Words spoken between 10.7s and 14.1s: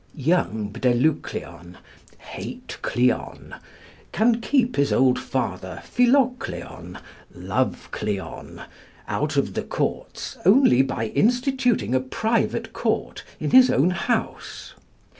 by instituting a private court in his own